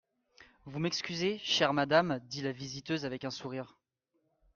[0.65, 3.77] Vous m'excusez, chère madame, dit la visiteuse avec un sourire.